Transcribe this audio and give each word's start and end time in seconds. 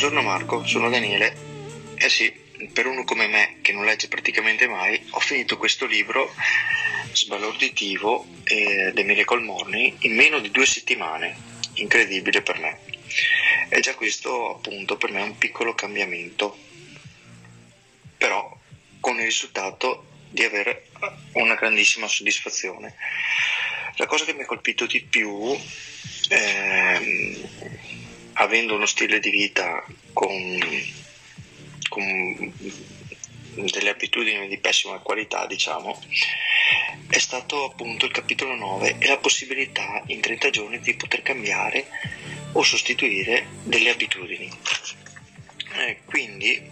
Buongiorno 0.00 0.26
Marco, 0.26 0.66
sono 0.66 0.88
Daniele. 0.88 1.36
Eh 1.96 2.08
sì, 2.08 2.32
per 2.72 2.86
uno 2.86 3.04
come 3.04 3.26
me 3.26 3.56
che 3.60 3.72
non 3.72 3.84
legge 3.84 4.08
praticamente 4.08 4.66
mai, 4.66 4.98
ho 5.10 5.20
finito 5.20 5.58
questo 5.58 5.84
libro 5.84 6.34
sbalorditivo 7.12 8.26
eh, 8.44 8.92
The 8.94 9.02
Miracle 9.02 9.42
Morning 9.42 9.94
in 9.98 10.14
meno 10.14 10.38
di 10.38 10.50
due 10.50 10.64
settimane. 10.64 11.36
Incredibile 11.74 12.40
per 12.40 12.58
me. 12.60 12.78
E 13.68 13.80
già 13.80 13.94
questo 13.94 14.54
appunto 14.56 14.96
per 14.96 15.10
me 15.10 15.20
è 15.20 15.24
un 15.24 15.36
piccolo 15.36 15.74
cambiamento, 15.74 16.56
però 18.16 18.58
con 19.00 19.18
il 19.18 19.24
risultato 19.24 20.06
di 20.30 20.44
avere 20.44 20.86
una 21.32 21.56
grandissima 21.56 22.06
soddisfazione. 22.06 22.94
La 23.96 24.06
cosa 24.06 24.24
che 24.24 24.32
mi 24.32 24.44
ha 24.44 24.46
colpito 24.46 24.86
di 24.86 25.02
più 25.02 25.54
eh, 26.30 27.48
avendo 28.34 28.74
uno 28.74 28.86
stile 28.86 29.20
di 29.20 29.30
vita 29.30 29.84
con, 30.12 30.58
con 31.88 32.52
delle 33.54 33.90
abitudini 33.90 34.48
di 34.48 34.58
pessima 34.58 34.98
qualità, 34.98 35.46
diciamo, 35.46 36.00
è 37.08 37.18
stato 37.18 37.64
appunto 37.64 38.06
il 38.06 38.12
capitolo 38.12 38.54
9 38.54 38.96
e 38.98 39.06
la 39.06 39.18
possibilità 39.18 40.02
in 40.06 40.20
30 40.20 40.50
giorni 40.50 40.80
di 40.80 40.94
poter 40.94 41.22
cambiare 41.22 41.86
o 42.52 42.62
sostituire 42.62 43.46
delle 43.64 43.90
abitudini. 43.90 44.50
Eh, 45.74 46.00
quindi, 46.04 46.62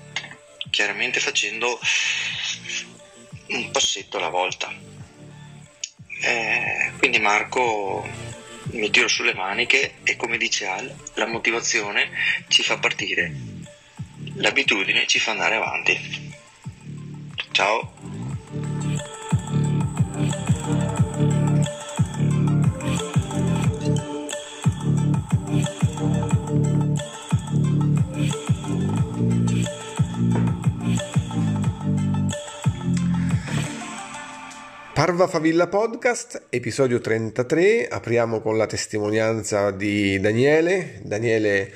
chiaramente 0.70 1.20
facendo 1.20 1.78
un 3.48 3.70
passetto 3.70 4.16
alla 4.18 4.28
volta. 4.28 4.72
Eh, 6.20 6.92
quindi 6.98 7.18
Marco 7.20 8.27
mi 8.72 8.90
tiro 8.90 9.08
sulle 9.08 9.34
maniche 9.34 9.96
e 10.02 10.16
come 10.16 10.36
dice 10.36 10.66
Al, 10.66 10.94
la 11.14 11.26
motivazione 11.26 12.10
ci 12.48 12.62
fa 12.62 12.78
partire, 12.78 13.32
l'abitudine 14.34 15.06
ci 15.06 15.18
fa 15.18 15.32
andare 15.32 15.56
avanti. 15.56 16.32
Ciao! 17.52 18.07
Parva 34.98 35.28
Favilla 35.28 35.68
Podcast, 35.68 36.46
episodio 36.50 37.00
33, 37.00 37.86
apriamo 37.86 38.40
con 38.40 38.56
la 38.56 38.66
testimonianza 38.66 39.70
di 39.70 40.18
Daniele. 40.18 40.98
Daniele 41.04 41.72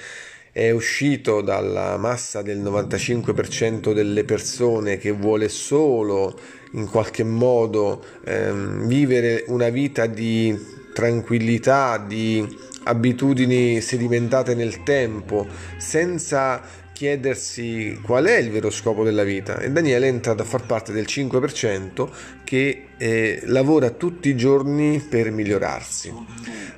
è 0.50 0.72
uscito 0.72 1.41
dalla 1.41 1.97
massa 1.99 2.43
del 2.43 2.60
95% 2.60 3.93
delle 3.93 4.25
persone 4.25 4.99
che 4.99 5.12
vuole 5.12 5.49
solo 5.49 6.37
in 6.72 6.91
qualche 6.91 7.22
modo 7.22 8.05
ehm, 8.25 8.88
vivere 8.88 9.44
una 9.47 9.69
vita 9.69 10.06
di 10.06 10.59
tranquillità, 10.93 11.99
di 11.99 12.44
abitudini 12.83 13.81
sedimentate 13.81 14.56
nel 14.56 14.83
tempo, 14.83 15.47
senza 15.78 16.60
chiedersi 17.03 17.99
qual 18.01 18.27
è 18.27 18.37
il 18.37 18.49
vero 18.53 18.71
scopo 18.71 19.03
della 19.03 19.25
vita 19.25 19.59
e 19.59 19.73
Daniele 19.73 20.07
è 20.07 20.09
entrato 20.09 20.43
a 20.43 20.45
far 20.45 20.65
parte 20.67 20.93
del 20.93 21.05
5% 21.09 22.09
che 22.45 22.91
eh, 22.97 23.41
lavora 23.47 23.91
tutti 23.91 24.29
i 24.29 24.37
giorni 24.37 25.01
per 25.01 25.33
migliorarsi. 25.33 26.15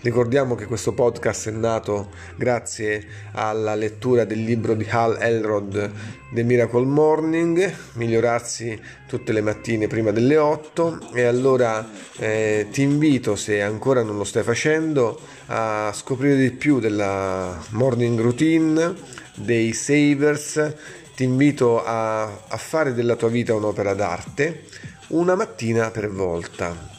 Ricordiamo 0.05 0.55
che 0.55 0.67
questo 0.67 0.93
podcast 0.93 1.49
è 1.49 1.51
nato 1.51 2.11
grazie 2.37 3.03
alla 3.33 3.75
lettura 3.75 4.27
del 4.27 4.45
libro 4.45 4.75
di 4.75 4.87
Hal 4.87 5.17
Elrod 5.19 5.91
The 6.31 6.43
Miracle 6.43 6.85
Morning, 6.85 7.75
migliorarsi 7.95 8.79
tutte 9.07 9.33
le 9.33 9.41
mattine 9.41 9.87
prima 9.87 10.11
delle 10.11 10.37
8 10.37 11.09
e 11.15 11.23
allora 11.23 11.89
eh, 12.19 12.67
ti 12.71 12.83
invito 12.83 13.35
se 13.35 13.63
ancora 13.63 14.03
non 14.03 14.19
lo 14.19 14.25
stai 14.25 14.43
facendo 14.43 15.19
a 15.47 15.91
scoprire 15.95 16.37
di 16.37 16.51
più 16.51 16.81
della 16.81 17.59
morning 17.71 18.21
routine 18.21 18.95
dei 19.37 19.73
savers, 19.73 20.75
ti 21.17 21.25
invito 21.25 21.83
a, 21.83 22.25
a 22.25 22.57
fare 22.59 22.93
della 22.93 23.17
tua 23.17 23.29
vita 23.31 23.55
un'opera 23.55 23.95
d'arte 23.95 24.65
una 25.09 25.35
mattina 25.35 25.91
per 25.91 26.11
volta. 26.11 26.94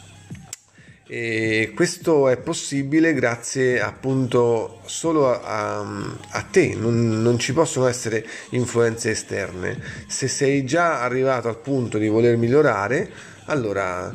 E 1.18 1.72
questo 1.74 2.28
è 2.28 2.36
possibile 2.36 3.14
grazie 3.14 3.80
appunto 3.80 4.82
solo 4.84 5.32
a, 5.32 5.80
a, 5.80 6.18
a 6.32 6.42
te, 6.42 6.76
non, 6.78 7.22
non, 7.22 7.40
ci 7.40 7.54
possono 7.54 7.88
essere 7.88 8.28
influenze 8.50 9.12
esterne. 9.12 9.82
Se 10.08 10.28
sei 10.28 10.66
già 10.66 11.02
arrivato 11.02 11.48
al 11.48 11.60
punto 11.60 11.98
di 11.98 12.10
voler 12.10 12.36
migliorare, 12.36 13.10
allora 13.46 14.14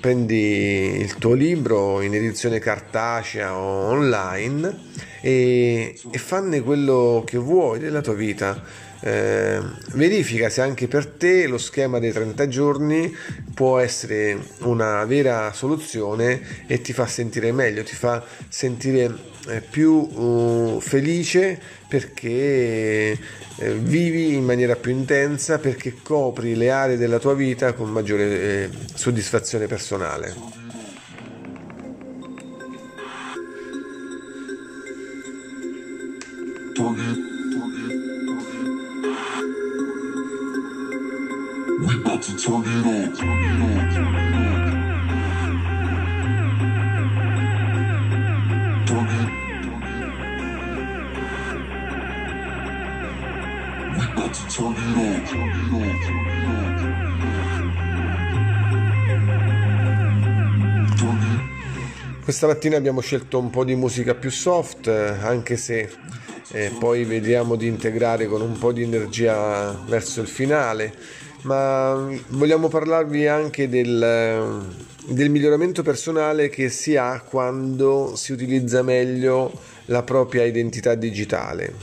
prendi 0.00 0.98
il 0.98 1.14
tuo 1.18 1.34
libro 1.34 2.00
in 2.00 2.16
edizione 2.16 2.58
cartacea 2.58 3.54
o 3.56 3.90
online 3.90 4.76
e, 5.20 5.96
e 6.10 6.18
fanne 6.18 6.62
quello 6.62 7.22
che 7.24 7.38
vuoi 7.38 7.78
della 7.78 8.00
tua 8.00 8.14
vita. 8.14 8.88
Eh, 9.02 9.60
verifica 9.92 10.50
se 10.50 10.60
anche 10.60 10.86
per 10.86 11.06
te 11.06 11.46
lo 11.46 11.56
schema 11.56 11.98
dei 11.98 12.12
30 12.12 12.48
giorni 12.48 13.16
può 13.54 13.78
essere 13.78 14.38
una 14.60 15.04
vera 15.06 15.52
soluzione 15.54 16.66
e 16.66 16.82
ti 16.82 16.92
fa 16.92 17.06
sentire 17.06 17.50
meglio, 17.52 17.82
ti 17.82 17.94
fa 17.94 18.22
sentire 18.48 19.14
eh, 19.48 19.62
più 19.62 19.92
uh, 19.92 20.80
felice 20.80 21.58
perché 21.88 23.18
eh, 23.56 23.74
vivi 23.74 24.34
in 24.34 24.44
maniera 24.44 24.76
più 24.76 24.92
intensa, 24.92 25.58
perché 25.58 25.96
copri 26.02 26.54
le 26.54 26.70
aree 26.70 26.96
della 26.96 27.18
tua 27.18 27.34
vita 27.34 27.72
con 27.72 27.90
maggiore 27.90 28.24
eh, 28.24 28.70
soddisfazione 28.94 29.66
personale. 29.66 30.58
Target. 36.80 37.29
About 42.20 42.28
to 42.28 42.36
turn 42.36 42.62
it 42.62 42.68
on. 42.86 43.14
Turn 43.16 43.38
it 43.38 43.60
on. 43.60 43.88
Turn 43.90 44.14
it 44.14 44.34
on. 44.34 44.80
Questa 62.22 62.46
mattina 62.46 62.76
abbiamo 62.76 63.00
scelto 63.00 63.40
un 63.40 63.50
po' 63.50 63.64
di 63.64 63.74
musica 63.74 64.14
più 64.14 64.30
soft, 64.30 64.86
anche 64.86 65.56
se 65.56 65.90
e 66.52 66.72
poi 66.78 67.04
vediamo 67.04 67.56
di 67.56 67.66
integrare 67.68 68.26
con 68.26 68.40
un 68.40 68.58
po' 68.58 68.72
di 68.72 68.82
energia 68.82 69.72
verso 69.86 70.20
il 70.20 70.26
finale, 70.26 70.92
ma 71.42 72.08
vogliamo 72.28 72.68
parlarvi 72.68 73.26
anche 73.26 73.68
del, 73.68 74.66
del 75.06 75.30
miglioramento 75.30 75.82
personale 75.82 76.48
che 76.48 76.68
si 76.68 76.96
ha 76.96 77.20
quando 77.20 78.14
si 78.16 78.32
utilizza 78.32 78.82
meglio 78.82 79.52
la 79.86 80.02
propria 80.02 80.44
identità 80.44 80.94
digitale. 80.94 81.74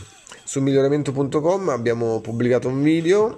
Su 0.44 0.62
miglioramento.com 0.62 1.70
abbiamo 1.70 2.22
pubblicato 2.22 2.70
un 2.70 2.82
video 2.82 3.38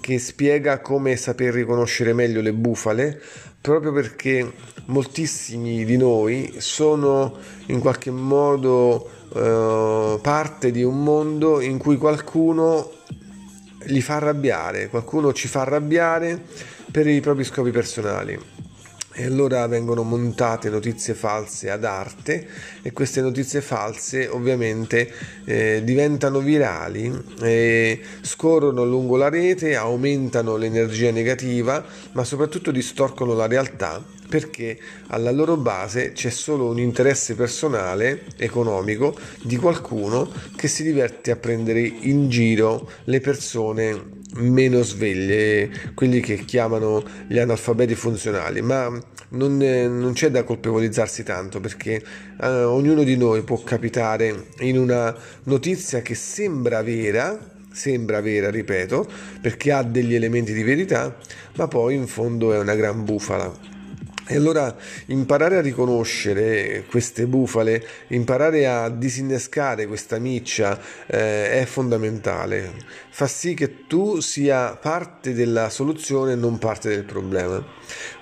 che 0.00 0.18
spiega 0.18 0.80
come 0.80 1.16
saper 1.16 1.52
riconoscere 1.52 2.12
meglio 2.12 2.40
le 2.40 2.52
bufale, 2.52 3.20
proprio 3.60 3.92
perché 3.92 4.52
moltissimi 4.86 5.84
di 5.84 5.96
noi 5.96 6.54
sono 6.58 7.36
in 7.66 7.80
qualche 7.80 8.10
modo 8.10 9.10
eh, 9.34 10.18
parte 10.22 10.70
di 10.70 10.82
un 10.82 11.02
mondo 11.02 11.60
in 11.60 11.76
cui 11.76 11.96
qualcuno 11.96 12.90
li 13.86 14.00
fa 14.00 14.16
arrabbiare, 14.16 14.88
qualcuno 14.88 15.32
ci 15.32 15.48
fa 15.48 15.62
arrabbiare 15.62 16.40
per 16.90 17.06
i 17.06 17.20
propri 17.20 17.44
scopi 17.44 17.70
personali. 17.70 18.38
E 19.18 19.24
allora 19.24 19.66
vengono 19.66 20.02
montate 20.02 20.68
notizie 20.68 21.14
false 21.14 21.70
ad 21.70 21.84
arte 21.84 22.46
e 22.82 22.92
queste 22.92 23.22
notizie 23.22 23.62
false 23.62 24.28
ovviamente 24.28 25.10
eh, 25.46 25.80
diventano 25.82 26.40
virali, 26.40 27.10
eh, 27.40 27.98
scorrono 28.20 28.84
lungo 28.84 29.16
la 29.16 29.30
rete, 29.30 29.74
aumentano 29.74 30.56
l'energia 30.56 31.10
negativa, 31.12 31.82
ma 32.12 32.24
soprattutto 32.24 32.70
distorcono 32.70 33.32
la 33.32 33.46
realtà 33.46 34.04
perché 34.36 34.78
alla 35.06 35.30
loro 35.30 35.56
base 35.56 36.12
c'è 36.12 36.28
solo 36.28 36.68
un 36.68 36.78
interesse 36.78 37.34
personale, 37.34 38.24
economico, 38.36 39.16
di 39.42 39.56
qualcuno 39.56 40.30
che 40.56 40.68
si 40.68 40.82
diverte 40.82 41.30
a 41.30 41.36
prendere 41.36 41.80
in 41.80 42.28
giro 42.28 42.90
le 43.04 43.20
persone 43.20 44.24
meno 44.34 44.82
sveglie, 44.82 45.70
quelli 45.94 46.20
che 46.20 46.44
chiamano 46.44 47.02
gli 47.26 47.38
analfabeti 47.38 47.94
funzionali, 47.94 48.60
ma 48.60 48.90
non, 49.30 49.56
non 49.56 50.12
c'è 50.12 50.30
da 50.30 50.44
colpevolizzarsi 50.44 51.22
tanto 51.22 51.58
perché 51.58 52.02
eh, 52.38 52.46
ognuno 52.46 53.04
di 53.04 53.16
noi 53.16 53.42
può 53.42 53.62
capitare 53.62 54.48
in 54.58 54.76
una 54.78 55.16
notizia 55.44 56.02
che 56.02 56.14
sembra 56.14 56.82
vera, 56.82 57.38
sembra 57.72 58.20
vera, 58.20 58.50
ripeto, 58.50 59.08
perché 59.40 59.72
ha 59.72 59.82
degli 59.82 60.14
elementi 60.14 60.52
di 60.52 60.62
verità, 60.62 61.16
ma 61.56 61.68
poi 61.68 61.94
in 61.94 62.06
fondo 62.06 62.52
è 62.52 62.58
una 62.58 62.74
gran 62.74 63.02
bufala. 63.02 63.75
E 64.28 64.34
allora 64.34 64.74
imparare 65.06 65.56
a 65.56 65.60
riconoscere 65.60 66.84
queste 66.90 67.26
bufale, 67.26 67.86
imparare 68.08 68.66
a 68.66 68.88
disinnescare 68.88 69.86
questa 69.86 70.18
miccia 70.18 70.80
eh, 71.06 71.60
è 71.60 71.64
fondamentale. 71.64 72.72
Fa 73.08 73.28
sì 73.28 73.54
che 73.54 73.86
tu 73.86 74.18
sia 74.18 74.74
parte 74.74 75.32
della 75.32 75.70
soluzione 75.70 76.32
e 76.32 76.34
non 76.34 76.58
parte 76.58 76.88
del 76.88 77.04
problema. 77.04 77.64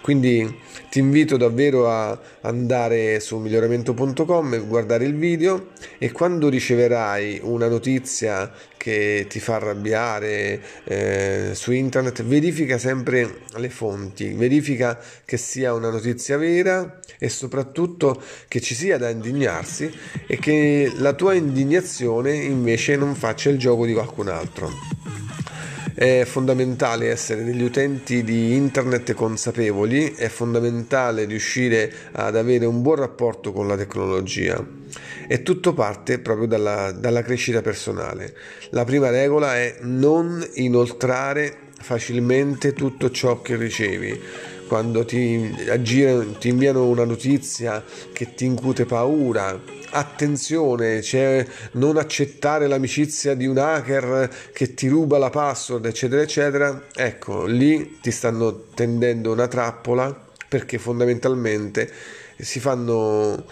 Quindi 0.02 0.60
ti 0.90 0.98
invito 0.98 1.38
davvero 1.38 1.88
a 1.88 2.18
andare 2.42 3.18
su 3.20 3.38
miglioramento.com, 3.38 4.66
guardare 4.66 5.06
il 5.06 5.16
video 5.16 5.68
e 5.96 6.12
quando 6.12 6.50
riceverai 6.50 7.40
una 7.42 7.66
notizia 7.66 8.52
che 8.84 9.24
ti 9.30 9.40
fa 9.40 9.54
arrabbiare 9.54 10.60
eh, 10.84 11.52
su 11.54 11.72
internet, 11.72 12.22
verifica 12.22 12.76
sempre 12.76 13.44
le 13.56 13.70
fonti, 13.70 14.34
verifica 14.34 15.00
che 15.24 15.38
sia 15.38 15.72
una 15.72 15.88
notizia 15.88 16.36
vera 16.36 17.00
e 17.18 17.30
soprattutto 17.30 18.22
che 18.46 18.60
ci 18.60 18.74
sia 18.74 18.98
da 18.98 19.08
indignarsi 19.08 19.90
e 20.26 20.36
che 20.36 20.92
la 20.96 21.14
tua 21.14 21.32
indignazione 21.32 22.34
invece 22.34 22.96
non 22.96 23.14
faccia 23.14 23.48
il 23.48 23.56
gioco 23.56 23.86
di 23.86 23.94
qualcun 23.94 24.28
altro. 24.28 24.68
È 25.94 26.24
fondamentale 26.24 27.08
essere 27.08 27.44
degli 27.44 27.62
utenti 27.62 28.24
di 28.24 28.56
internet 28.56 29.14
consapevoli, 29.14 30.12
è 30.12 30.26
fondamentale 30.26 31.24
riuscire 31.24 31.92
ad 32.10 32.34
avere 32.34 32.66
un 32.66 32.82
buon 32.82 32.96
rapporto 32.96 33.52
con 33.52 33.68
la 33.68 33.76
tecnologia 33.76 34.60
e 35.28 35.42
tutto 35.44 35.72
parte 35.72 36.18
proprio 36.18 36.48
dalla, 36.48 36.90
dalla 36.90 37.22
crescita 37.22 37.62
personale. 37.62 38.34
La 38.70 38.84
prima 38.84 39.10
regola 39.10 39.54
è 39.56 39.76
non 39.82 40.44
inoltrare 40.54 41.58
facilmente 41.80 42.72
tutto 42.72 43.10
ciò 43.12 43.40
che 43.40 43.54
ricevi 43.54 44.20
quando 44.66 45.04
ti, 45.04 45.54
aggirano, 45.68 46.32
ti 46.38 46.48
inviano 46.48 46.86
una 46.86 47.04
notizia 47.04 47.84
che 48.12 48.34
ti 48.34 48.44
incute 48.46 48.84
paura, 48.84 49.60
attenzione, 49.94 51.00
cioè 51.02 51.46
non 51.72 51.96
accettare 51.96 52.66
l'amicizia 52.66 53.34
di 53.34 53.46
un 53.46 53.58
hacker 53.58 54.28
che 54.52 54.74
ti 54.74 54.88
ruba 54.88 55.18
la 55.18 55.30
password, 55.30 55.86
eccetera, 55.86 56.22
eccetera, 56.22 56.86
ecco, 56.92 57.46
lì 57.46 57.98
ti 58.00 58.10
stanno 58.10 58.64
tendendo 58.74 59.32
una 59.32 59.46
trappola 59.46 60.26
perché 60.48 60.78
fondamentalmente 60.78 61.90
si 62.38 62.60
fanno 62.60 63.44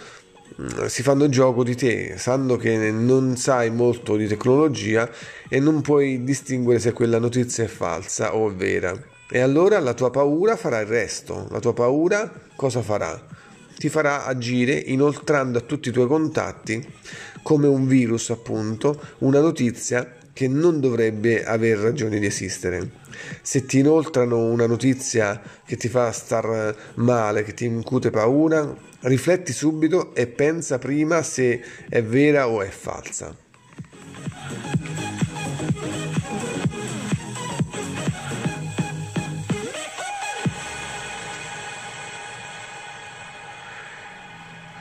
si 0.87 1.01
fanno 1.01 1.29
gioco 1.29 1.63
di 1.63 1.75
te, 1.75 2.15
sanno 2.17 2.57
che 2.57 2.91
non 2.91 3.37
sai 3.37 3.71
molto 3.71 4.15
di 4.15 4.27
tecnologia 4.27 5.09
e 5.49 5.59
non 5.59 5.81
puoi 5.81 6.23
distinguere 6.23 6.79
se 6.79 6.93
quella 6.93 7.17
notizia 7.17 7.63
è 7.63 7.67
falsa 7.67 8.35
o 8.35 8.51
è 8.51 8.53
vera. 8.53 8.95
E 9.29 9.39
allora 9.39 9.79
la 9.79 9.95
tua 9.95 10.11
paura 10.11 10.55
farà 10.55 10.79
il 10.79 10.85
resto. 10.85 11.47
La 11.49 11.59
tua 11.59 11.73
paura 11.73 12.31
cosa 12.55 12.83
farà? 12.83 13.19
Ti 13.77 13.89
farà 13.89 14.25
agire 14.25 14.73
inoltrando 14.73 15.57
a 15.57 15.61
tutti 15.61 15.89
i 15.89 15.91
tuoi 15.91 16.07
contatti 16.07 16.85
come 17.41 17.67
un 17.67 17.85
virus, 17.87 18.29
appunto, 18.29 18.99
una 19.19 19.39
notizia 19.39 20.15
che 20.33 20.47
non 20.47 20.79
dovrebbe 20.79 21.45
aver 21.45 21.77
ragione 21.77 22.19
di 22.19 22.25
esistere. 22.25 23.01
Se 23.41 23.65
ti 23.65 23.79
inoltrano 23.79 24.45
una 24.45 24.65
notizia 24.65 25.39
che 25.65 25.77
ti 25.77 25.87
fa 25.87 26.11
star 26.11 26.75
male, 26.95 27.43
che 27.43 27.53
ti 27.53 27.65
incute 27.65 28.09
paura, 28.09 28.75
rifletti 29.01 29.53
subito 29.53 30.15
e 30.15 30.27
pensa 30.27 30.79
prima 30.79 31.21
se 31.21 31.61
è 31.87 32.01
vera 32.01 32.47
o 32.47 32.61
è 32.63 32.69
falsa. 32.69 33.42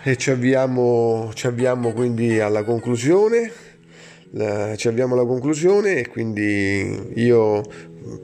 E 0.05 0.17
ci 0.17 0.31
avviamo, 0.31 1.31
ci 1.33 1.47
avviamo 1.47 1.93
quindi 1.93 2.41
alla 2.41 2.65
conclusione. 2.65 3.53
La, 4.33 4.75
ci 4.75 4.89
avviamo 4.89 5.15
alla 5.15 5.25
conclusione 5.25 5.99
e 5.99 6.09
quindi 6.09 7.13
io 7.15 7.63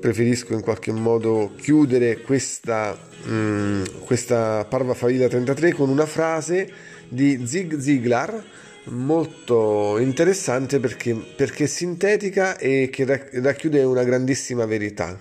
preferisco 0.00 0.54
in 0.54 0.60
qualche 0.60 0.90
modo 0.90 1.52
chiudere 1.56 2.22
questa, 2.22 2.98
mh, 3.24 3.32
mm, 3.32 3.82
questa 4.06 4.64
Parva 4.68 4.94
Favilla 4.94 5.28
33 5.28 5.72
con 5.72 5.88
una 5.88 6.06
frase 6.06 6.68
di 7.08 7.46
Zig 7.46 7.78
Ziglar 7.78 8.44
molto 8.86 9.98
interessante 9.98 10.80
perché, 10.80 11.14
perché 11.14 11.68
sintetica 11.68 12.58
e 12.58 12.88
che 12.90 13.04
racchiude 13.40 13.84
una 13.84 14.02
grandissima 14.02 14.66
verità. 14.66 15.16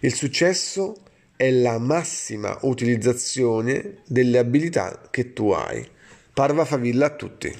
Il 0.00 0.12
successo 0.12 0.96
è 1.42 1.50
la 1.50 1.76
massima 1.78 2.56
utilizzazione 2.60 3.96
delle 4.06 4.38
abilità 4.38 5.08
che 5.10 5.32
tu 5.32 5.50
hai. 5.50 5.84
Parva 6.32 6.64
favilla 6.64 7.06
a 7.06 7.16
tutti. 7.16 7.52